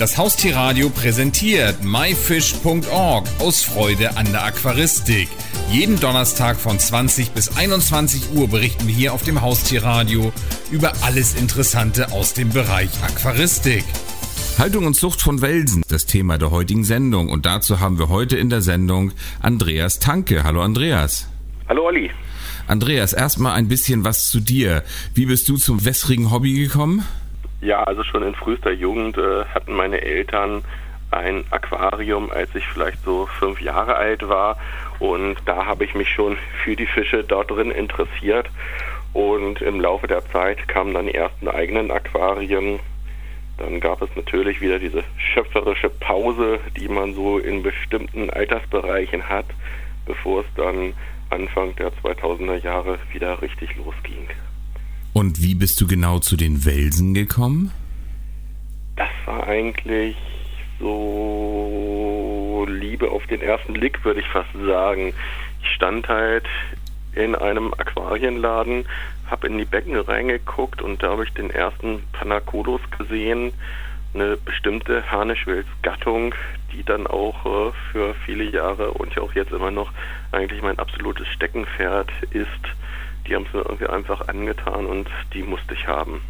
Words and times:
Das 0.00 0.16
Haustierradio 0.16 0.88
präsentiert 0.88 1.84
myfish.org 1.84 3.28
aus 3.38 3.62
Freude 3.62 4.16
an 4.16 4.32
der 4.32 4.46
Aquaristik. 4.46 5.28
Jeden 5.70 6.00
Donnerstag 6.00 6.56
von 6.56 6.78
20 6.78 7.32
bis 7.32 7.54
21 7.54 8.30
Uhr 8.34 8.48
berichten 8.48 8.86
wir 8.86 8.94
hier 8.94 9.12
auf 9.12 9.24
dem 9.24 9.42
Haustierradio 9.42 10.32
über 10.70 10.94
alles 11.02 11.34
Interessante 11.34 12.12
aus 12.12 12.32
dem 12.32 12.48
Bereich 12.48 12.88
Aquaristik. 13.02 13.84
Haltung 14.58 14.86
und 14.86 14.94
Zucht 14.94 15.20
von 15.20 15.42
Welsen, 15.42 15.82
das 15.86 16.06
Thema 16.06 16.38
der 16.38 16.50
heutigen 16.50 16.84
Sendung. 16.84 17.28
Und 17.28 17.44
dazu 17.44 17.78
haben 17.80 17.98
wir 17.98 18.08
heute 18.08 18.38
in 18.38 18.48
der 18.48 18.62
Sendung 18.62 19.12
Andreas 19.42 19.98
Tanke. 19.98 20.44
Hallo 20.44 20.62
Andreas. 20.62 21.28
Hallo 21.68 21.84
Olli. 21.84 22.10
Andreas, 22.66 23.12
erstmal 23.12 23.52
ein 23.52 23.68
bisschen 23.68 24.02
was 24.02 24.30
zu 24.30 24.40
dir. 24.40 24.82
Wie 25.12 25.26
bist 25.26 25.46
du 25.50 25.58
zum 25.58 25.84
wässrigen 25.84 26.30
Hobby 26.30 26.54
gekommen? 26.54 27.04
Ja, 27.60 27.84
also 27.84 28.02
schon 28.04 28.22
in 28.22 28.34
frühester 28.34 28.72
Jugend 28.72 29.18
äh, 29.18 29.44
hatten 29.44 29.74
meine 29.74 30.00
Eltern 30.00 30.64
ein 31.10 31.44
Aquarium, 31.50 32.30
als 32.30 32.54
ich 32.54 32.66
vielleicht 32.66 33.02
so 33.04 33.26
fünf 33.26 33.60
Jahre 33.60 33.96
alt 33.96 34.26
war. 34.28 34.56
Und 34.98 35.36
da 35.44 35.66
habe 35.66 35.84
ich 35.84 35.94
mich 35.94 36.08
schon 36.08 36.38
für 36.64 36.76
die 36.76 36.86
Fische 36.86 37.22
dort 37.22 37.50
drin 37.50 37.70
interessiert. 37.70 38.48
Und 39.12 39.60
im 39.60 39.80
Laufe 39.80 40.06
der 40.06 40.24
Zeit 40.30 40.68
kamen 40.68 40.94
dann 40.94 41.06
die 41.06 41.14
ersten 41.14 41.48
eigenen 41.48 41.90
Aquarien. 41.90 42.80
Dann 43.58 43.80
gab 43.80 44.00
es 44.00 44.08
natürlich 44.16 44.62
wieder 44.62 44.78
diese 44.78 45.04
schöpferische 45.18 45.90
Pause, 45.90 46.60
die 46.78 46.88
man 46.88 47.14
so 47.14 47.38
in 47.38 47.62
bestimmten 47.62 48.30
Altersbereichen 48.30 49.28
hat, 49.28 49.46
bevor 50.06 50.40
es 50.40 50.46
dann 50.54 50.94
Anfang 51.28 51.76
der 51.76 51.92
2000er 51.92 52.56
Jahre 52.56 52.98
wieder 53.12 53.42
richtig 53.42 53.76
losging. 53.76 54.28
Und 55.20 55.42
wie 55.42 55.54
bist 55.54 55.78
du 55.82 55.86
genau 55.86 56.18
zu 56.18 56.34
den 56.34 56.64
Welsen 56.64 57.12
gekommen? 57.12 57.72
Das 58.96 59.10
war 59.26 59.46
eigentlich 59.46 60.16
so 60.78 62.64
Liebe 62.66 63.10
auf 63.10 63.26
den 63.26 63.42
ersten 63.42 63.74
Blick, 63.74 64.02
würde 64.02 64.20
ich 64.20 64.26
fast 64.28 64.48
sagen. 64.66 65.12
Ich 65.62 65.68
stand 65.74 66.08
halt 66.08 66.46
in 67.12 67.34
einem 67.34 67.74
Aquarienladen, 67.74 68.86
habe 69.30 69.48
in 69.48 69.58
die 69.58 69.66
Becken 69.66 69.94
reingeguckt 69.96 70.80
und 70.80 71.02
da 71.02 71.10
habe 71.10 71.24
ich 71.24 71.34
den 71.34 71.50
ersten 71.50 72.02
Panacodos 72.12 72.80
gesehen, 72.96 73.52
eine 74.14 74.38
bestimmte 74.38 75.04
Harnischwels-Gattung, 75.12 76.34
die 76.72 76.82
dann 76.82 77.06
auch 77.06 77.44
äh, 77.44 77.72
für 77.92 78.14
viele 78.24 78.44
Jahre 78.44 78.92
und 78.92 79.14
ja 79.16 79.20
auch 79.20 79.34
jetzt 79.34 79.52
immer 79.52 79.70
noch 79.70 79.92
eigentlich 80.32 80.62
mein 80.62 80.78
absolutes 80.78 81.28
Steckenpferd 81.28 82.08
ist 82.30 82.79
die 83.26 83.34
haben 83.34 83.46
es 83.46 83.52
mir 83.52 83.60
irgendwie 83.60 83.86
einfach 83.86 84.28
angetan 84.28 84.86
und 84.86 85.08
die 85.32 85.42
musste 85.42 85.74
ich 85.74 85.86
haben. 85.86 86.20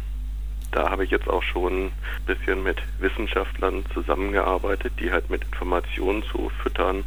Da 0.71 0.89
habe 0.89 1.03
ich 1.03 1.11
jetzt 1.11 1.27
auch 1.27 1.43
schon 1.43 1.87
ein 1.87 1.91
bisschen 2.25 2.63
mit 2.63 2.81
Wissenschaftlern 2.99 3.83
zusammengearbeitet, 3.93 4.93
die 4.99 5.11
halt 5.11 5.29
mit 5.29 5.43
Informationen 5.43 6.23
zu 6.23 6.49
füttern 6.63 7.03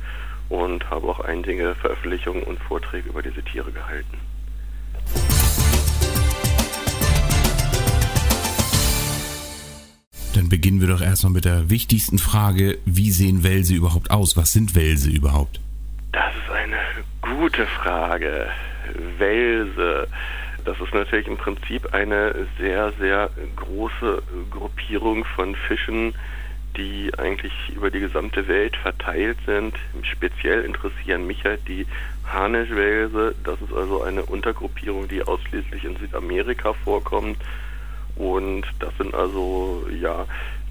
und 0.48 0.88
habe 0.90 1.06
auch 1.08 1.20
einige 1.20 1.74
Veröffentlichungen 1.74 2.42
und 2.42 2.58
Vorträge 2.60 3.08
über 3.08 3.22
diese 3.22 3.42
Tiere 3.42 3.72
gehalten. 3.72 4.18
Dann 10.34 10.48
beginnen 10.48 10.80
wir 10.80 10.88
doch 10.88 11.00
erstmal 11.00 11.32
mit 11.32 11.44
der 11.44 11.70
wichtigsten 11.70 12.18
Frage, 12.18 12.78
wie 12.84 13.10
sehen 13.12 13.44
Wälse 13.44 13.74
überhaupt 13.74 14.10
aus? 14.10 14.36
Was 14.36 14.52
sind 14.52 14.74
Wälse 14.74 15.08
überhaupt? 15.08 15.60
Das 16.12 16.34
ist 16.34 16.50
eine 16.52 16.76
gute 17.22 17.66
Frage. 17.66 18.48
Welse. 19.18 20.08
Das 20.64 20.80
ist 20.80 20.94
natürlich 20.94 21.26
im 21.26 21.36
Prinzip 21.36 21.92
eine 21.92 22.46
sehr, 22.58 22.92
sehr 22.92 23.30
große 23.56 24.22
Gruppierung 24.50 25.24
von 25.24 25.54
Fischen, 25.54 26.14
die 26.76 27.12
eigentlich 27.18 27.52
über 27.74 27.90
die 27.90 28.00
gesamte 28.00 28.48
Welt 28.48 28.76
verteilt 28.76 29.38
sind. 29.46 29.74
Speziell 30.02 30.62
interessieren 30.62 31.26
mich 31.26 31.44
halt 31.44 31.60
die 31.68 31.86
Harnischwelse. 32.26 33.34
Das 33.44 33.60
ist 33.60 33.72
also 33.72 34.02
eine 34.02 34.24
Untergruppierung, 34.24 35.06
die 35.06 35.22
ausschließlich 35.22 35.84
in 35.84 35.96
Südamerika 35.96 36.72
vorkommt. 36.72 37.38
Und 38.16 38.64
das 38.80 38.96
sind 38.96 39.14
also 39.14 39.86
ja 40.00 40.26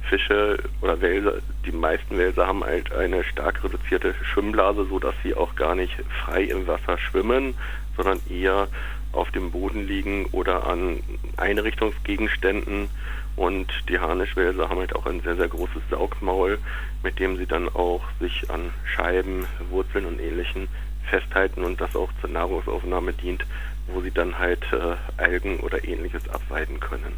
Fische 0.10 0.58
oder 0.82 1.00
Wälse, 1.02 1.42
die 1.66 1.72
meisten 1.72 2.18
Wälse 2.18 2.46
haben 2.46 2.64
halt 2.64 2.92
eine 2.94 3.24
stark 3.24 3.64
reduzierte 3.64 4.14
Schwimmblase, 4.24 4.86
so 4.86 5.00
dass 5.00 5.16
sie 5.24 5.34
auch 5.34 5.56
gar 5.56 5.76
nicht 5.76 5.94
frei 6.24 6.44
im 6.44 6.68
Wasser 6.68 6.98
schwimmen, 6.98 7.56
sondern 7.96 8.20
eher 8.30 8.68
auf 9.12 9.32
dem 9.32 9.52
Boden 9.52 9.86
liegen 9.88 10.26
oder 10.32 10.68
an 10.68 11.00
Einrichtungsgegenständen. 11.38 12.90
Und 13.36 13.68
die 13.90 14.00
Harnischwälse 14.00 14.70
haben 14.70 14.80
halt 14.80 14.96
auch 14.96 15.06
ein 15.06 15.22
sehr, 15.22 15.36
sehr 15.36 15.48
großes 15.48 15.82
Saugmaul, 15.90 16.60
mit 17.02 17.20
dem 17.20 17.38
sie 17.38 17.48
dann 17.48 17.68
auch 17.70 18.04
sich 18.20 18.50
an 18.50 18.72
Scheiben, 18.86 19.46
Wurzeln 19.70 20.06
und 20.06 20.20
ähnlichen 20.20 20.68
festhalten 21.10 21.64
und 21.64 21.82
das 21.82 21.96
auch 21.96 22.10
zur 22.22 22.30
Nahrungsaufnahme 22.30 23.14
dient, 23.14 23.46
wo 23.88 24.02
sie 24.02 24.12
dann 24.12 24.38
halt 24.38 24.64
äh, 24.72 24.96
Algen 25.22 25.60
oder 25.60 25.84
ähnliches 25.84 26.28
abweiden 26.30 26.80
können. 26.80 27.14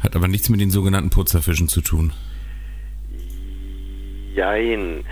Hat 0.00 0.16
aber 0.16 0.28
nichts 0.28 0.48
mit 0.48 0.60
den 0.60 0.70
sogenannten 0.70 1.10
Putzerfischen 1.10 1.68
zu 1.68 1.80
tun. 1.80 2.12
Jein. 4.34 5.04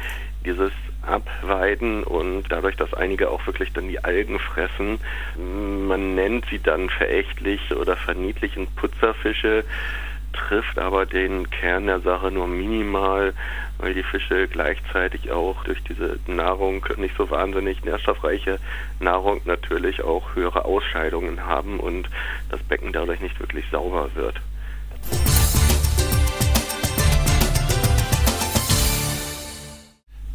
Dieses 0.44 0.72
Abweiden 1.06 2.02
und 2.02 2.44
dadurch, 2.50 2.76
dass 2.76 2.94
einige 2.94 3.30
auch 3.30 3.46
wirklich 3.46 3.72
dann 3.72 3.88
die 3.88 4.02
Algen 4.02 4.38
fressen, 4.38 5.00
man 5.36 6.14
nennt 6.14 6.46
sie 6.50 6.58
dann 6.58 6.90
verächtlich 6.90 7.74
oder 7.74 7.96
verniedlichen 7.96 8.66
Putzerfische, 8.68 9.64
trifft 10.32 10.78
aber 10.78 11.06
den 11.06 11.50
Kern 11.50 11.86
der 11.86 12.00
Sache 12.00 12.30
nur 12.30 12.46
minimal, 12.46 13.32
weil 13.78 13.94
die 13.94 14.02
Fische 14.02 14.48
gleichzeitig 14.48 15.30
auch 15.30 15.64
durch 15.64 15.82
diese 15.84 16.18
Nahrung, 16.26 16.84
nicht 16.96 17.16
so 17.16 17.30
wahnsinnig 17.30 17.84
nährstoffreiche 17.84 18.58
Nahrung, 19.00 19.40
natürlich 19.44 20.02
auch 20.02 20.34
höhere 20.34 20.64
Ausscheidungen 20.64 21.46
haben 21.46 21.80
und 21.80 22.08
das 22.50 22.62
Becken 22.62 22.92
dadurch 22.92 23.20
nicht 23.20 23.38
wirklich 23.40 23.64
sauber 23.70 24.10
wird. 24.14 24.40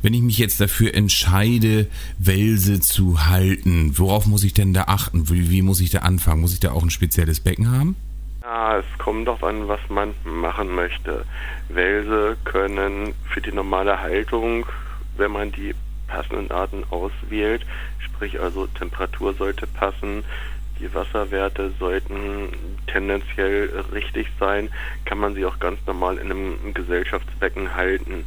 Wenn 0.01 0.13
ich 0.13 0.21
mich 0.21 0.37
jetzt 0.37 0.59
dafür 0.59 0.95
entscheide, 0.95 1.87
Welse 2.17 2.79
zu 2.79 3.27
halten, 3.27 3.93
worauf 3.97 4.25
muss 4.25 4.43
ich 4.43 4.53
denn 4.53 4.73
da 4.73 4.85
achten? 4.87 5.29
Wie, 5.29 5.51
wie 5.51 5.61
muss 5.61 5.79
ich 5.79 5.91
da 5.91 5.99
anfangen? 5.99 6.41
Muss 6.41 6.53
ich 6.53 6.59
da 6.59 6.71
auch 6.71 6.83
ein 6.83 6.89
spezielles 6.89 7.39
Becken 7.39 7.71
haben? 7.71 7.95
Ja, 8.41 8.79
es 8.79 8.85
kommt 8.97 9.27
doch 9.27 9.43
an, 9.43 9.67
was 9.67 9.79
man 9.89 10.15
machen 10.23 10.73
möchte. 10.73 11.25
Welse 11.69 12.35
können 12.43 13.13
für 13.29 13.41
die 13.41 13.51
normale 13.51 14.01
Haltung, 14.01 14.65
wenn 15.17 15.31
man 15.31 15.51
die 15.51 15.75
passenden 16.07 16.49
Arten 16.51 16.83
auswählt, 16.89 17.65
sprich 17.99 18.39
also 18.39 18.67
Temperatur 18.67 19.33
sollte 19.33 19.67
passen, 19.67 20.23
die 20.79 20.93
Wasserwerte 20.95 21.71
sollten 21.79 22.49
tendenziell 22.87 23.69
richtig 23.93 24.27
sein, 24.39 24.69
kann 25.05 25.19
man 25.19 25.35
sie 25.35 25.45
auch 25.45 25.59
ganz 25.59 25.79
normal 25.85 26.17
in 26.17 26.31
einem 26.31 26.73
Gesellschaftsbecken 26.73 27.75
halten. 27.75 28.25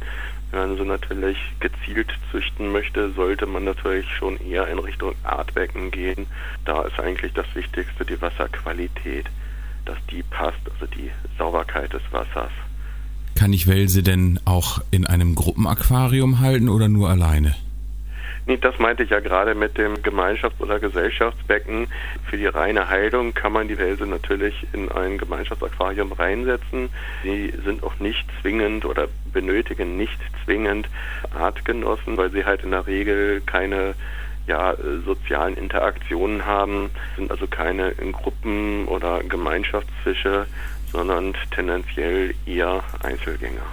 Sie 0.77 0.85
natürlich 0.85 1.37
gezielt 1.59 2.07
züchten 2.31 2.71
möchte, 2.71 3.11
sollte 3.11 3.45
man 3.45 3.65
natürlich 3.65 4.09
schon 4.09 4.37
eher 4.37 4.67
in 4.67 4.79
Richtung 4.79 5.13
Artbecken 5.23 5.91
gehen. 5.91 6.27
Da 6.63 6.83
ist 6.83 6.97
eigentlich 6.99 7.33
das 7.33 7.45
Wichtigste 7.53 8.05
die 8.05 8.21
Wasserqualität, 8.21 9.25
dass 9.83 9.97
die 10.09 10.23
passt, 10.23 10.59
also 10.73 10.85
die 10.85 11.11
Sauberkeit 11.37 11.91
des 11.91 12.01
Wassers. 12.11 12.51
Kann 13.35 13.51
ich 13.51 13.67
Welse 13.67 14.01
denn 14.01 14.39
auch 14.45 14.79
in 14.91 15.05
einem 15.05 15.35
Gruppenaquarium 15.35 16.39
halten 16.39 16.69
oder 16.69 16.87
nur 16.87 17.09
alleine? 17.09 17.53
Das 18.61 18.77
meinte 18.77 19.01
ich 19.01 19.09
ja 19.09 19.21
gerade 19.21 19.55
mit 19.55 19.77
dem 19.77 19.95
Gemeinschafts- 19.95 20.59
oder 20.59 20.79
Gesellschaftsbecken. 20.79 21.87
Für 22.29 22.37
die 22.37 22.45
reine 22.45 22.89
Heilung 22.89 23.33
kann 23.33 23.51
man 23.51 23.67
die 23.67 23.77
Wälse 23.79 24.05
natürlich 24.05 24.67
in 24.71 24.91
ein 24.91 25.17
Gemeinschaftsaquarium 25.17 26.11
reinsetzen. 26.11 26.89
Sie 27.23 27.51
sind 27.63 27.83
auch 27.83 27.99
nicht 27.99 28.23
zwingend 28.41 28.85
oder 28.85 29.07
benötigen 29.33 29.97
nicht 29.97 30.19
zwingend 30.43 30.87
Artgenossen, 31.33 32.17
weil 32.17 32.29
sie 32.29 32.45
halt 32.45 32.63
in 32.63 32.71
der 32.71 32.85
Regel 32.85 33.41
keine 33.41 33.95
ja, 34.45 34.75
sozialen 35.03 35.57
Interaktionen 35.57 36.45
haben, 36.45 36.91
sind 37.15 37.31
also 37.31 37.47
keine 37.47 37.93
Gruppen- 37.93 38.85
oder 38.85 39.23
Gemeinschaftsfische, 39.23 40.45
sondern 40.91 41.33
tendenziell 41.49 42.35
eher 42.45 42.83
Einzelgänger. 43.01 43.63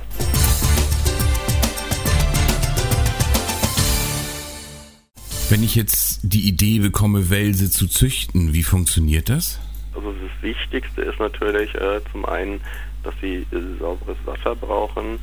Wenn 5.52 5.64
ich 5.64 5.74
jetzt 5.74 6.20
die 6.22 6.48
Idee 6.48 6.78
bekomme, 6.78 7.28
Wälse 7.28 7.70
zu 7.70 7.86
züchten, 7.86 8.54
wie 8.54 8.62
funktioniert 8.62 9.28
das? 9.28 9.60
Also 9.94 10.10
das 10.12 10.42
Wichtigste 10.42 11.02
ist 11.02 11.20
natürlich 11.20 11.74
äh, 11.74 12.00
zum 12.10 12.24
einen, 12.24 12.62
dass 13.02 13.12
sie 13.20 13.46
äh, 13.52 13.78
sauberes 13.78 14.16
Wasser 14.24 14.56
brauchen 14.56 15.18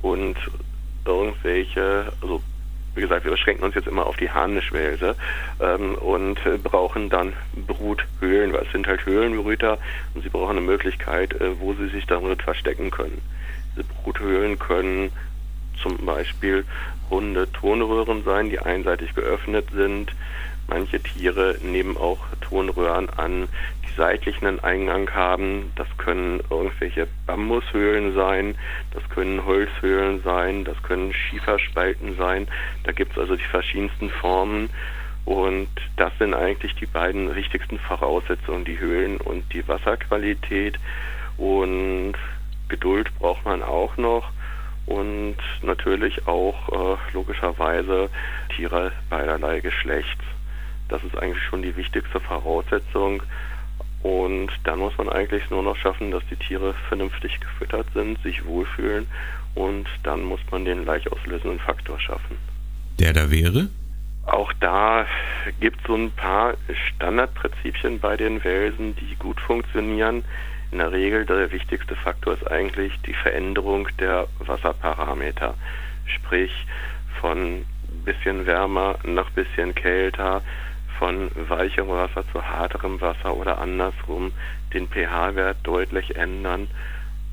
und 0.00 0.36
irgendwelche, 1.04 2.10
also 2.22 2.42
wie 2.94 3.02
gesagt, 3.02 3.26
wir 3.26 3.32
beschränken 3.32 3.62
uns 3.62 3.74
jetzt 3.74 3.86
immer 3.86 4.06
auf 4.06 4.16
die 4.16 4.30
Harnischwälse 4.30 5.16
ähm, 5.60 5.96
und 5.96 6.38
äh, 6.46 6.56
brauchen 6.56 7.10
dann 7.10 7.34
Bruthöhlen, 7.66 8.54
weil 8.54 8.64
es 8.64 8.72
sind 8.72 8.86
halt 8.86 9.04
Höhlenbrüter 9.04 9.76
und 10.14 10.22
sie 10.22 10.30
brauchen 10.30 10.56
eine 10.56 10.66
Möglichkeit, 10.66 11.38
äh, 11.42 11.60
wo 11.60 11.74
sie 11.74 11.88
sich 11.88 12.06
damit 12.06 12.42
verstecken 12.42 12.90
können. 12.90 13.20
Bruthöhlen 14.02 14.58
können 14.58 15.10
zum 15.82 16.04
Beispiel 16.04 16.64
runde 17.10 17.50
Tonröhren 17.52 18.24
sein, 18.24 18.50
die 18.50 18.58
einseitig 18.58 19.14
geöffnet 19.14 19.66
sind. 19.72 20.12
Manche 20.68 21.00
Tiere 21.00 21.56
nehmen 21.62 21.96
auch 21.96 22.18
Tonröhren 22.40 23.10
an, 23.10 23.48
die 23.84 23.92
seitlich 23.96 24.42
einen 24.42 24.60
Eingang 24.60 25.10
haben. 25.10 25.72
Das 25.76 25.86
können 25.98 26.40
irgendwelche 26.48 27.06
Bambushöhlen 27.26 28.14
sein, 28.14 28.56
das 28.92 29.06
können 29.10 29.44
Holzhöhlen 29.44 30.22
sein, 30.22 30.64
das 30.64 30.82
können 30.82 31.12
Schieferspalten 31.12 32.16
sein. 32.16 32.48
Da 32.84 32.92
gibt 32.92 33.12
es 33.12 33.18
also 33.18 33.36
die 33.36 33.44
verschiedensten 33.44 34.10
Formen. 34.10 34.70
Und 35.26 35.68
das 35.96 36.12
sind 36.18 36.34
eigentlich 36.34 36.74
die 36.74 36.86
beiden 36.86 37.34
wichtigsten 37.34 37.78
Voraussetzungen, 37.78 38.64
die 38.64 38.78
Höhlen 38.78 39.16
und 39.18 39.52
die 39.52 39.66
Wasserqualität. 39.66 40.78
Und 41.36 42.14
Geduld 42.68 43.10
braucht 43.18 43.44
man 43.44 43.62
auch 43.62 43.96
noch 43.96 44.30
und 44.86 45.36
natürlich 45.62 46.26
auch 46.26 46.68
äh, 46.68 46.96
logischerweise 47.12 48.10
Tiere 48.54 48.92
beiderlei 49.08 49.60
Geschlechts. 49.60 50.22
Das 50.88 51.02
ist 51.02 51.16
eigentlich 51.16 51.42
schon 51.44 51.62
die 51.62 51.76
wichtigste 51.76 52.20
Voraussetzung. 52.20 53.22
Und 54.02 54.50
dann 54.64 54.80
muss 54.80 54.96
man 54.98 55.08
eigentlich 55.08 55.48
nur 55.48 55.62
noch 55.62 55.76
schaffen, 55.76 56.10
dass 56.10 56.22
die 56.30 56.36
Tiere 56.36 56.74
vernünftig 56.88 57.40
gefüttert 57.40 57.86
sind, 57.94 58.22
sich 58.22 58.44
wohlfühlen 58.44 59.06
und 59.54 59.86
dann 60.02 60.22
muss 60.22 60.40
man 60.50 60.66
den 60.66 60.84
leichauslösenden 60.84 61.58
Faktor 61.58 61.98
schaffen. 61.98 62.36
Der 62.98 63.14
da 63.14 63.30
wäre? 63.30 63.68
Auch 64.26 64.52
da 64.60 65.06
gibt 65.60 65.80
es 65.80 65.86
so 65.86 65.94
ein 65.94 66.10
paar 66.10 66.54
Standardprinzipien 66.94 67.98
bei 67.98 68.16
den 68.16 68.42
Welsen, 68.44 68.94
die 68.96 69.16
gut 69.16 69.40
funktionieren. 69.40 70.24
In 70.74 70.80
der 70.80 70.90
Regel 70.90 71.24
der 71.24 71.52
wichtigste 71.52 71.94
Faktor 71.94 72.34
ist 72.34 72.50
eigentlich 72.50 73.00
die 73.02 73.14
Veränderung 73.14 73.86
der 74.00 74.26
Wasserparameter, 74.40 75.54
sprich 76.04 76.50
von 77.20 77.64
bisschen 78.04 78.44
wärmer 78.44 78.96
nach 79.04 79.30
bisschen 79.30 79.76
kälter, 79.76 80.42
von 80.98 81.30
weicherem 81.36 81.90
Wasser 81.90 82.24
zu 82.32 82.44
harterem 82.44 83.00
Wasser 83.00 83.36
oder 83.36 83.58
andersrum 83.58 84.32
den 84.72 84.88
pH-Wert 84.88 85.58
deutlich 85.62 86.16
ändern 86.16 86.66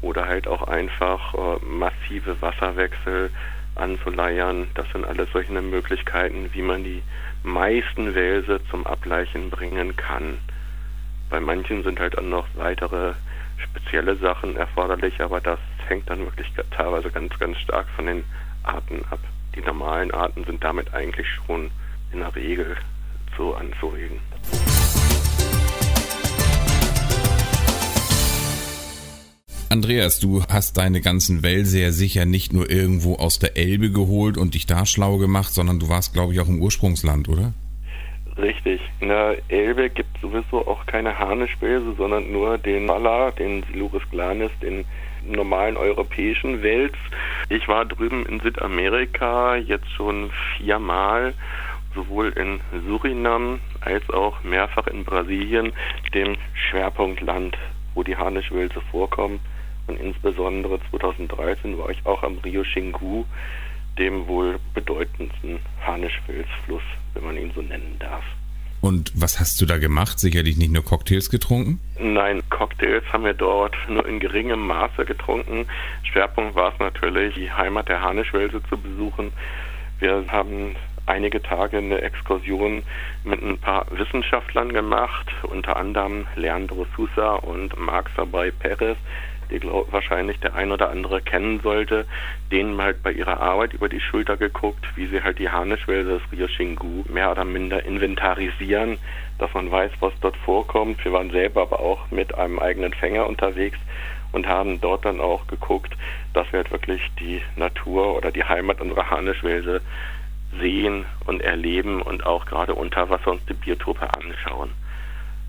oder 0.03 0.27
halt 0.27 0.47
auch 0.47 0.67
einfach 0.67 1.33
äh, 1.33 1.65
massive 1.65 2.39
Wasserwechsel 2.43 3.31
anzuleiern. 3.73 4.67
Das 4.75 4.85
sind 4.91 5.03
alles 5.03 5.31
solche 5.33 5.51
Möglichkeiten, 5.53 6.51
wie 6.53 6.61
man 6.61 6.83
die 6.83 7.01
meisten 7.41 8.13
Wälse 8.13 8.61
zum 8.69 8.85
Ableichen 8.85 9.49
bringen 9.49 9.95
kann. 9.95 10.37
Bei 11.31 11.39
manchen 11.39 11.81
sind 11.81 11.99
halt 11.99 12.17
dann 12.17 12.29
noch 12.29 12.45
weitere 12.53 13.13
spezielle 13.61 14.15
Sachen 14.17 14.55
erforderlich, 14.55 15.19
aber 15.21 15.41
das 15.41 15.59
hängt 15.87 16.09
dann 16.09 16.19
wirklich 16.19 16.47
teilweise 16.71 17.09
ganz, 17.11 17.37
ganz 17.39 17.57
stark 17.57 17.87
von 17.95 18.05
den 18.05 18.23
Arten 18.63 19.03
ab. 19.09 19.19
Die 19.55 19.61
normalen 19.61 20.11
Arten 20.11 20.43
sind 20.45 20.63
damit 20.63 20.93
eigentlich 20.93 21.27
schon 21.45 21.71
in 22.11 22.19
der 22.19 22.33
Regel 22.35 22.77
so 23.37 23.53
anzuregen. 23.53 24.19
Andreas, 29.69 30.19
du 30.19 30.43
hast 30.49 30.75
deine 30.75 30.99
ganzen 30.99 31.43
ja 31.79 31.93
sicher 31.93 32.25
nicht 32.25 32.51
nur 32.51 32.69
irgendwo 32.69 33.15
aus 33.15 33.39
der 33.39 33.55
Elbe 33.55 33.89
geholt 33.89 34.37
und 34.37 34.53
dich 34.53 34.65
da 34.65 34.85
schlau 34.85 35.17
gemacht, 35.17 35.53
sondern 35.53 35.79
du 35.79 35.87
warst, 35.87 36.11
glaube 36.11 36.33
ich, 36.33 36.41
auch 36.41 36.49
im 36.49 36.61
Ursprungsland, 36.61 37.29
oder? 37.29 37.53
Richtig. 38.37 38.81
In 38.99 39.09
der 39.09 39.37
Elbe 39.49 39.89
gibt 39.89 40.15
es 40.15 40.21
sowieso 40.21 40.65
auch 40.67 40.85
keine 40.85 41.17
Harnischwälse, 41.17 41.93
sondern 41.97 42.31
nur 42.31 42.57
den 42.57 42.85
Mala, 42.85 43.31
den 43.31 43.63
Silurus 43.63 44.03
glanis, 44.09 44.51
den 44.61 44.85
normalen 45.25 45.77
europäischen 45.77 46.63
Wels. 46.63 46.95
Ich 47.49 47.67
war 47.67 47.85
drüben 47.85 48.25
in 48.25 48.39
Südamerika 48.39 49.55
jetzt 49.55 49.89
schon 49.91 50.31
viermal, 50.57 51.33
sowohl 51.93 52.29
in 52.29 52.61
Surinam 52.87 53.59
als 53.81 54.09
auch 54.09 54.41
mehrfach 54.43 54.87
in 54.87 55.03
Brasilien, 55.03 55.73
dem 56.13 56.37
Schwerpunktland, 56.53 57.57
wo 57.93 58.03
die 58.03 58.15
Harnischwälze 58.15 58.79
vorkommen 58.91 59.41
und 59.87 59.99
insbesondere 59.99 60.79
2013 60.89 61.77
war 61.77 61.89
ich 61.89 62.05
auch 62.05 62.23
am 62.23 62.37
Rio 62.39 62.63
Xingu, 62.63 63.25
dem 63.97 64.27
wohl 64.27 64.59
bedeutendsten 64.73 65.59
Harnischfelsfluss, 65.85 66.83
wenn 67.13 67.23
man 67.23 67.37
ihn 67.37 67.51
so 67.53 67.61
nennen 67.61 67.95
darf. 67.99 68.23
Und 68.81 69.11
was 69.13 69.39
hast 69.39 69.61
du 69.61 69.67
da 69.67 69.77
gemacht? 69.77 70.19
Sicherlich 70.19 70.57
nicht 70.57 70.71
nur 70.71 70.83
Cocktails 70.83 71.29
getrunken? 71.29 71.79
Nein, 71.99 72.41
Cocktails 72.49 73.03
haben 73.13 73.23
wir 73.23 73.35
dort 73.35 73.75
nur 73.87 74.07
in 74.07 74.19
geringem 74.19 74.65
Maße 74.65 75.05
getrunken. 75.05 75.67
Schwerpunkt 76.03 76.55
war 76.55 76.73
es 76.73 76.79
natürlich, 76.79 77.35
die 77.35 77.51
Heimat 77.51 77.89
der 77.89 78.01
Harnischwälse 78.01 78.61
zu 78.69 78.77
besuchen. 78.77 79.31
Wir 79.99 80.25
haben 80.29 80.75
einige 81.05 81.43
Tage 81.43 81.77
eine 81.77 82.01
Exkursion 82.01 82.81
mit 83.23 83.43
ein 83.43 83.59
paar 83.59 83.85
Wissenschaftlern 83.91 84.73
gemacht, 84.73 85.27
unter 85.43 85.77
anderem 85.77 86.25
Leandro 86.35 86.87
Sousa 86.95 87.35
und 87.35 87.77
Marc 87.77 88.09
Sabay 88.15 88.51
Perez, 88.51 88.97
die 89.51 89.59
glaub, 89.59 89.91
wahrscheinlich 89.91 90.39
der 90.39 90.55
ein 90.55 90.71
oder 90.71 90.89
andere 90.89 91.21
kennen 91.21 91.59
sollte, 91.61 92.05
denen 92.51 92.81
halt 92.81 93.03
bei 93.03 93.11
ihrer 93.11 93.39
Arbeit 93.39 93.73
über 93.73 93.89
die 93.89 93.99
Schulter 93.99 94.37
geguckt, 94.37 94.85
wie 94.95 95.07
sie 95.07 95.21
halt 95.21 95.39
die 95.39 95.49
Harnischwälse 95.49 96.19
des 96.19 96.31
Rio 96.31 96.47
Xingu 96.47 97.03
mehr 97.09 97.31
oder 97.31 97.45
minder 97.45 97.85
inventarisieren, 97.85 98.97
dass 99.37 99.53
man 99.53 99.69
weiß, 99.69 99.91
was 99.99 100.13
dort 100.21 100.37
vorkommt. 100.37 101.03
Wir 101.03 101.13
waren 101.13 101.31
selber 101.31 101.61
aber 101.63 101.79
auch 101.79 102.09
mit 102.11 102.33
einem 102.35 102.59
eigenen 102.59 102.93
Fänger 102.93 103.27
unterwegs 103.27 103.77
und 104.31 104.47
haben 104.47 104.79
dort 104.79 105.05
dann 105.05 105.19
auch 105.19 105.47
geguckt, 105.47 105.95
dass 106.33 106.51
wir 106.51 106.59
halt 106.59 106.71
wirklich 106.71 107.01
die 107.19 107.41
Natur 107.55 108.15
oder 108.15 108.31
die 108.31 108.43
Heimat 108.43 108.81
unserer 108.81 109.09
Harnischwälse 109.09 109.81
sehen 110.59 111.05
und 111.25 111.41
erleben 111.41 112.01
und 112.01 112.25
auch 112.25 112.45
gerade 112.45 112.75
unter 112.75 113.09
Wasser 113.09 113.31
uns 113.31 113.45
die 113.45 113.53
Biotope 113.53 114.07
anschauen. 114.13 114.71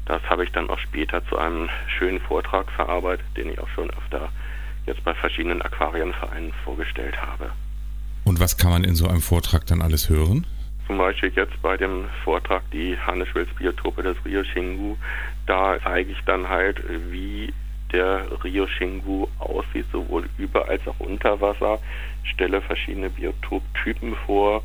Das 0.07 0.23
habe 0.25 0.45
ich 0.45 0.53
dann 0.53 0.69
auch 0.69 0.79
später 0.79 1.25
zu 1.27 1.39
einem 1.39 1.69
schönen 1.99 2.21
Vortrag 2.21 2.71
verarbeitet, 2.73 3.27
den 3.37 3.51
ich 3.51 3.59
auch 3.61 3.69
schon 3.69 3.91
öfter 3.91 4.31
jetzt 4.87 5.05
bei 5.05 5.15
verschiedenen 5.15 5.63
Aquarienvereinen 5.63 6.53
vorgestellt 6.65 7.21
habe. 7.21 7.51
Und 8.25 8.41
was 8.41 8.57
kann 8.57 8.71
man 8.71 8.85
in 8.85 8.95
so 8.95 9.07
einem 9.07 9.21
Vortrag 9.21 9.67
dann 9.67 9.83
alles 9.83 10.09
hören? 10.09 10.47
Zum 10.87 10.99
Beispiel 10.99 11.33
jetzt 11.35 11.61
bei 11.63 11.77
dem 11.77 12.07
Vortrag 12.25 12.63
die 12.73 12.97
Hanneschwilz-Biotope 12.99 14.03
des 14.03 14.17
Rio 14.25 14.43
Xingu. 14.43 14.97
Da 15.47 15.77
zeige 15.83 16.13
ich 16.13 16.21
dann 16.27 16.49
halt, 16.49 16.83
wie 17.11 17.53
der 17.93 18.27
Rio 18.43 18.67
Xingu 18.67 19.29
aussieht, 19.39 19.87
sowohl 19.93 20.29
über 20.39 20.69
als 20.69 20.87
auch 20.89 20.99
unter 20.99 21.41
Wasser, 21.41 21.79
stelle 22.25 22.61
verschiedene 22.61 23.11
Biotoptypen 23.11 24.17
vor, 24.27 24.63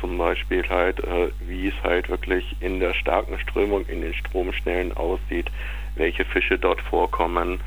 zum 0.00 0.18
Beispiel 0.18 0.68
halt, 0.68 1.00
äh, 1.00 1.28
wie 1.40 1.68
es 1.68 1.74
halt 1.82 2.08
wirklich 2.08 2.56
in 2.60 2.80
der 2.80 2.94
starken 2.94 3.38
Strömung, 3.38 3.86
in 3.86 4.02
den 4.02 4.14
Stromschnellen 4.14 4.96
aussieht, 4.96 5.50
welche 5.96 6.24
Fische 6.24 6.58
dort 6.58 6.80
vorkommen 6.80 7.60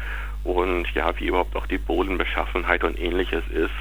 und 0.44 0.88
ja, 0.94 1.18
wie 1.20 1.28
überhaupt 1.28 1.56
auch 1.56 1.68
die 1.68 1.78
Bodenbeschaffenheit 1.78 2.84
und 2.84 3.00
ähnliches 3.00 3.44
ist, 3.50 3.72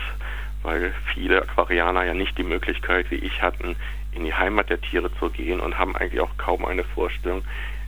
weil 0.62 0.92
viele 1.14 1.42
Aquarianer 1.42 2.04
ja 2.04 2.14
nicht 2.14 2.36
die 2.36 2.42
Möglichkeit 2.42 3.10
wie 3.10 3.16
ich 3.16 3.42
hatten, 3.42 3.76
in 4.12 4.24
die 4.24 4.34
Heimat 4.34 4.70
der 4.70 4.80
Tiere 4.80 5.10
zu 5.18 5.30
gehen 5.30 5.60
und 5.60 5.78
haben 5.78 5.96
eigentlich 5.96 6.20
auch 6.20 6.36
kaum 6.36 6.64
eine 6.64 6.84
Vorstellung, 6.84 7.42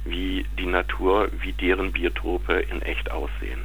wie 0.04 0.46
die 0.58 0.66
Natur, 0.66 1.28
wie 1.40 1.52
deren 1.52 1.92
Biotope 1.92 2.60
in 2.70 2.80
echt 2.82 3.10
aussehen. 3.10 3.60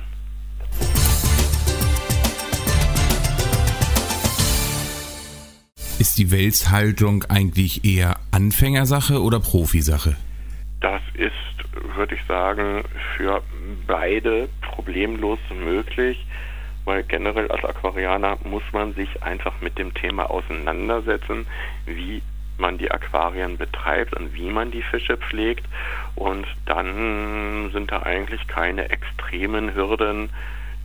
Ist 5.98 6.18
die 6.18 6.30
Welshaltung 6.30 7.24
eigentlich 7.30 7.86
eher 7.86 8.18
Anfängersache 8.32 9.22
oder 9.22 9.40
Profisache? 9.40 10.18
Das 10.82 11.02
ist, 11.14 11.96
würde 11.96 12.16
ich 12.16 12.24
sagen, 12.26 12.84
für 13.16 13.42
beide 13.88 14.50
problemlos 14.60 15.40
möglich, 15.58 16.18
weil 16.84 17.04
generell 17.04 17.50
als 17.50 17.64
Aquarianer 17.64 18.38
muss 18.44 18.64
man 18.74 18.94
sich 18.94 19.24
einfach 19.24 19.62
mit 19.62 19.78
dem 19.78 19.94
Thema 19.94 20.30
auseinandersetzen, 20.30 21.48
wie 21.86 22.22
man 22.58 22.78
die 22.78 22.92
Aquarien 22.92 23.58
betreibt 23.58 24.14
und 24.18 24.34
wie 24.34 24.50
man 24.50 24.72
die 24.72 24.84
Fische 24.84 25.16
pflegt. 25.16 25.66
Und 26.16 26.46
dann 26.66 27.72
sind 27.72 27.90
da 27.94 28.04
eigentlich 28.04 28.46
keine 28.48 28.90
extremen 28.90 29.74
Hürden, 29.74 30.30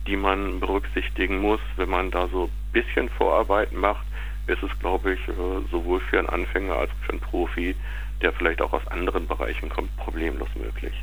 die 0.07 0.15
man 0.15 0.61
berücksichtigen 0.61 1.41
muss, 1.41 1.59
wenn 1.75 1.89
man 1.89 2.11
da 2.11 2.29
so 2.29 2.45
ein 2.45 2.71
bisschen 2.71 3.09
Vorarbeit 3.09 3.73
macht 3.73 4.05
ist 4.47 4.63
es, 4.63 4.79
glaube 4.79 5.13
ich, 5.13 5.19
äh, 5.27 5.33
sowohl 5.69 5.99
für 6.09 6.19
einen 6.19 6.29
Anfänger 6.29 6.75
als 6.75 6.91
auch 6.91 7.05
für 7.05 7.11
einen 7.11 7.21
Profi, 7.21 7.75
der 8.21 8.33
vielleicht 8.33 8.61
auch 8.61 8.73
aus 8.73 8.85
anderen 8.87 9.27
Bereichen 9.27 9.69
kommt, 9.69 9.95
problemlos 9.97 10.49
möglich. 10.55 10.93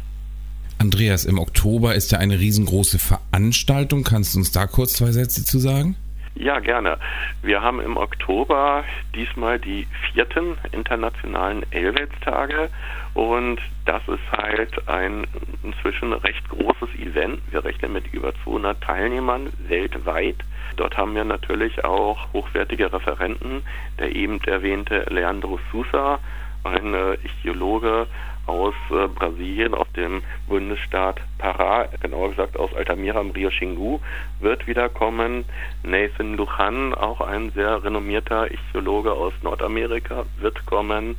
Andreas, 0.79 1.25
im 1.25 1.39
Oktober 1.39 1.95
ist 1.95 2.13
ja 2.13 2.19
eine 2.19 2.39
riesengroße 2.39 2.99
Veranstaltung. 2.99 4.05
Kannst 4.05 4.35
du 4.35 4.39
uns 4.39 4.53
da 4.53 4.67
kurz 4.67 4.93
zwei 4.93 5.11
Sätze 5.11 5.45
zu 5.45 5.59
sagen? 5.59 5.97
Ja, 6.35 6.61
gerne. 6.61 6.99
Wir 7.43 7.63
haben 7.63 7.81
im 7.81 7.97
Oktober 7.97 8.85
diesmal 9.15 9.59
die 9.59 9.87
vierten 10.13 10.57
internationalen 10.73 11.65
Elwels-Tage 11.73 12.71
und 13.15 13.61
das 13.87 14.07
ist 14.07 14.33
halt 14.33 14.89
ein 14.89 15.27
inzwischen 15.63 16.13
recht 16.13 16.49
großes 16.49 16.95
Event. 16.99 17.41
Wir 17.51 17.65
rechnen 17.65 17.93
mit 17.93 18.13
über 18.13 18.33
200 18.45 18.81
Teilnehmern 18.81 19.53
weltweit. 19.67 20.37
Dort 20.77 20.97
haben 20.97 21.15
wir 21.15 21.25
natürlich 21.25 21.85
auch 21.85 22.33
hochwertige 22.33 22.93
Referenten. 22.93 23.63
Der 23.99 24.15
eben 24.15 24.41
erwähnte 24.45 25.07
Leandro 25.09 25.59
Sousa, 25.73 26.21
ein 26.65 26.95
Ichthyologe 27.25 28.07
aus 28.49 28.75
äh, 28.91 29.07
Brasilien, 29.09 29.75
aus 29.75 29.87
dem 29.95 30.23
Bundesstaat 30.49 31.21
Pará, 31.39 31.87
genauer 32.01 32.31
gesagt 32.31 32.59
aus 32.59 32.75
Altamira 32.75 33.21
im 33.21 33.31
Rio 33.31 33.51
Xingu, 33.51 34.01
wird 34.41 34.67
wiederkommen. 34.67 35.45
Nathan 35.83 36.35
Lujan, 36.35 36.95
auch 36.95 37.21
ein 37.21 37.53
sehr 37.53 37.85
renommierter 37.85 38.51
Ichthyologe 38.51 39.13
aus 39.13 39.35
Nordamerika, 39.43 40.25
wird 40.41 40.65
kommen. 40.67 41.17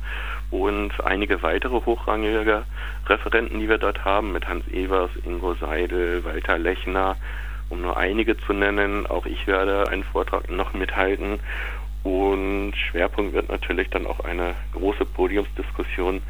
Und 0.50 0.92
einige 1.04 1.42
weitere 1.42 1.80
hochrangige 1.86 2.64
Referenten, 3.06 3.60
die 3.60 3.68
wir 3.68 3.78
dort 3.78 4.04
haben, 4.04 4.32
mit 4.32 4.48
Hans 4.48 4.66
Evers, 4.68 5.10
Ingo 5.24 5.54
Seidel, 5.54 6.24
Walter 6.24 6.58
Lechner, 6.58 7.16
um 7.68 7.80
nur 7.80 7.96
einige 7.96 8.36
zu 8.38 8.52
nennen. 8.52 9.06
Auch 9.06 9.26
ich 9.26 9.46
werde 9.46 9.88
einen 9.88 10.02
Vortrag 10.02 10.50
noch 10.50 10.74
mithalten. 10.74 11.38
Und 12.02 12.72
Schwerpunkt 12.76 13.34
wird 13.34 13.50
natürlich 13.50 13.90
dann 13.90 14.06
auch 14.06 14.20
eine 14.20 14.54
große 14.72 15.04
Podiumsdiskussion 15.04 16.22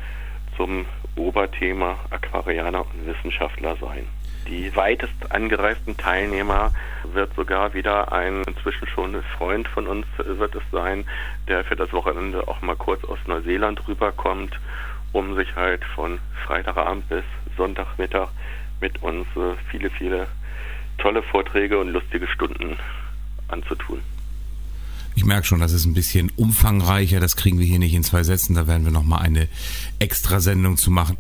zum 0.57 0.87
Oberthema 1.17 1.99
Aquarianer 2.11 2.81
und 2.81 3.07
Wissenschaftler 3.07 3.77
sein. 3.77 4.07
Die 4.49 4.75
weitest 4.75 5.31
angereisten 5.31 5.97
Teilnehmer 5.97 6.73
wird 7.05 7.33
sogar 7.35 7.73
wieder 7.75 8.13
ein 8.13 8.43
inzwischen 8.45 8.89
schon 8.89 9.23
Freund 9.39 9.69
von 9.69 9.87
uns 9.87 10.07
wird 10.17 10.55
es 10.55 10.63
sein, 10.73 11.05
der 11.47 11.63
für 11.63 11.77
das 11.77 11.93
Wochenende 11.93 12.49
auch 12.49 12.61
mal 12.63 12.75
kurz 12.75 13.05
aus 13.05 13.19
Neuseeland 13.27 13.87
rüberkommt, 13.87 14.59
um 15.13 15.37
sich 15.37 15.55
halt 15.57 15.85
von 15.85 16.19
Freitagabend 16.47 17.09
bis 17.09 17.25
Sonntagmittag 17.57 18.29
mit 18.81 19.03
uns 19.03 19.27
äh, 19.37 19.55
viele, 19.71 19.91
viele 19.91 20.27
tolle 20.99 21.23
Vorträge 21.23 21.79
und 21.79 21.89
lustige 21.91 22.27
Stunden 22.27 22.77
anzutun. 23.49 24.03
Ich 25.15 25.25
merke 25.25 25.47
schon, 25.47 25.61
das 25.61 25.73
ist 25.73 25.85
ein 25.85 25.95
bisschen 25.95 26.31
umfangreicher. 26.37 27.21
Das 27.21 27.37
kriegen 27.37 27.59
wir 27.59 27.67
hier 27.67 27.79
nicht 27.79 27.95
in 27.95 28.03
zwei 28.03 28.23
Sätzen. 28.23 28.55
Da 28.55 28.67
werden 28.67 28.85
wir 28.85 28.93
nochmal 28.93 29.23
eine 29.23 29.49
extra 29.99 30.41
Sendung 30.41 30.77
zu 30.77 30.91
machen. 30.91 31.17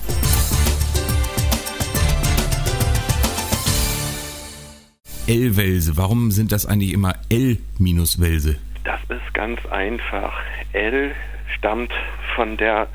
L-Welse. 5.26 5.96
Warum 5.96 6.30
sind 6.30 6.50
das 6.50 6.66
eigentlich 6.66 6.92
immer 6.92 7.14
L-Welse? 7.28 8.58
Das 8.84 9.00
ist 9.08 9.34
ganz 9.34 9.64
einfach. 9.66 10.32
L 10.72 11.14
stammt 11.56 11.92
von 12.34 12.56
der 12.56 12.88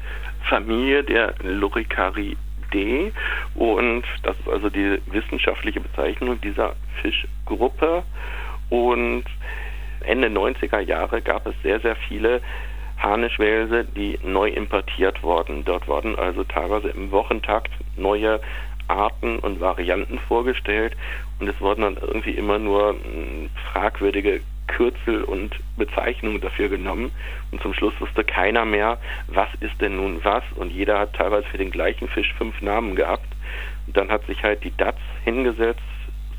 Familie 0.49 1.03
der 1.03 1.33
Loricaridae 1.43 3.11
und 3.55 4.03
das 4.23 4.37
ist 4.39 4.49
also 4.49 4.69
die 4.69 4.99
wissenschaftliche 5.11 5.79
Bezeichnung 5.79 6.39
dieser 6.41 6.75
Fischgruppe 7.01 8.03
und 8.69 9.23
Ende 10.05 10.27
90er 10.27 10.79
Jahre 10.79 11.21
gab 11.21 11.45
es 11.45 11.55
sehr, 11.63 11.79
sehr 11.79 11.95
viele 11.95 12.41
Harnischwälse, 12.97 13.85
die 13.85 14.17
neu 14.23 14.49
importiert 14.49 15.21
wurden. 15.21 15.65
Dort 15.65 15.87
wurden 15.87 16.17
also 16.17 16.43
teilweise 16.43 16.89
im 16.89 17.11
Wochentakt 17.11 17.71
neue 17.97 18.39
Arten 18.87 19.39
und 19.39 19.59
Varianten 19.59 20.19
vorgestellt 20.19 20.95
und 21.39 21.47
es 21.47 21.59
wurden 21.59 21.81
dann 21.81 21.97
irgendwie 21.97 22.31
immer 22.31 22.59
nur 22.59 22.91
hm, 22.91 23.49
fragwürdige 23.71 24.41
Kürzel 24.67 25.23
und 25.23 25.55
Bezeichnungen 25.77 26.41
dafür 26.41 26.69
genommen 26.69 27.11
und 27.51 27.61
zum 27.61 27.73
Schluss 27.73 27.93
wusste 27.99 28.23
keiner 28.23 28.65
mehr, 28.65 28.97
was 29.27 29.49
ist 29.59 29.79
denn 29.81 29.95
nun 29.95 30.23
was 30.23 30.43
und 30.55 30.71
jeder 30.71 30.99
hat 30.99 31.13
teilweise 31.13 31.47
für 31.47 31.57
den 31.57 31.71
gleichen 31.71 32.07
Fisch 32.07 32.33
fünf 32.33 32.61
Namen 32.61 32.95
gehabt 32.95 33.27
und 33.87 33.95
dann 33.97 34.09
hat 34.09 34.25
sich 34.25 34.43
halt 34.43 34.63
die 34.63 34.75
DATS 34.75 35.01
hingesetzt 35.23 35.81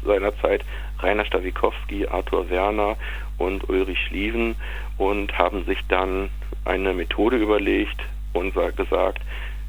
seinerzeit 0.05 0.65
Rainer 1.01 1.25
Stawikowski, 1.25 2.07
Arthur 2.07 2.49
Werner 2.49 2.97
und 3.39 3.69
Ulrich 3.69 3.99
Schlieven 4.07 4.57
und 4.99 5.37
haben 5.39 5.65
sich 5.65 5.79
dann 5.89 6.31
eine 6.65 6.93
Methode 6.93 7.37
überlegt 7.37 8.01
und 8.33 8.55
gesagt, 8.77 9.21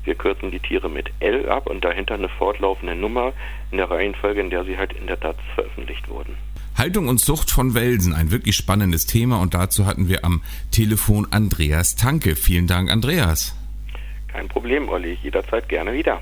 wir 0.03 0.15
kürzen 0.15 0.51
die 0.51 0.59
Tiere 0.59 0.89
mit 0.89 1.11
L 1.19 1.49
ab 1.49 1.67
und 1.67 1.83
dahinter 1.83 2.13
eine 2.13 2.29
fortlaufende 2.29 2.95
Nummer 2.95 3.33
in 3.71 3.77
der 3.77 3.91
Reihenfolge, 3.91 4.39
in 4.39 4.49
der 4.49 4.63
sie 4.63 4.77
halt 4.77 4.93
in 4.93 5.07
der 5.07 5.19
Taz 5.19 5.35
veröffentlicht 5.53 6.07
wurden. 6.07 6.35
Haltung 6.77 7.07
und 7.07 7.17
Zucht 7.17 7.51
von 7.51 7.73
Welsen, 7.73 8.13
ein 8.13 8.31
wirklich 8.31 8.55
spannendes 8.55 9.05
Thema 9.05 9.41
und 9.41 9.53
dazu 9.53 9.85
hatten 9.85 10.07
wir 10.07 10.23
am 10.23 10.43
Telefon 10.71 11.27
Andreas 11.31 11.95
Tanke. 11.95 12.35
Vielen 12.35 12.67
Dank, 12.67 12.91
Andreas. 12.91 13.55
Kein 14.27 14.47
Problem, 14.47 14.87
Olli, 14.87 15.17
jederzeit 15.23 15.67
gerne 15.67 15.91
wieder. 15.93 16.21